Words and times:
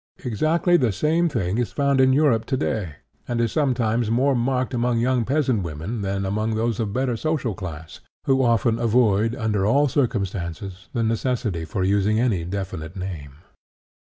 31); 0.17 0.31
exactly 0.33 0.77
the 0.77 0.91
same 0.91 1.29
thing 1.29 1.59
is 1.59 1.71
found 1.71 2.01
in 2.01 2.11
Europe, 2.11 2.45
to 2.45 2.57
day, 2.57 2.95
and 3.27 3.39
is 3.39 3.51
sometimes 3.51 4.09
more 4.09 4.35
marked 4.35 4.73
among 4.73 4.97
young 4.97 5.23
peasant 5.23 5.61
women 5.61 6.01
than 6.01 6.25
among 6.25 6.55
those 6.55 6.79
of 6.79 6.91
better 6.91 7.15
social 7.15 7.53
class, 7.53 7.99
who 8.25 8.41
often 8.41 8.79
avoid, 8.79 9.35
under 9.35 9.63
all 9.63 9.87
circumstances, 9.87 10.89
the 10.93 11.03
necessity 11.03 11.65
for 11.65 11.83
using 11.83 12.19
any 12.19 12.43
definite 12.43 12.95
name. 12.95 13.33